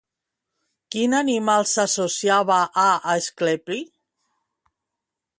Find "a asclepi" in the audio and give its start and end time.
2.83-3.77